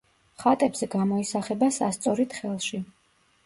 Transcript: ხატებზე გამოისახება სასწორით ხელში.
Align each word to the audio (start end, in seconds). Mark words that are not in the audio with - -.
ხატებზე 0.43 0.89
გამოისახება 0.95 1.71
სასწორით 1.77 2.37
ხელში. 2.41 2.85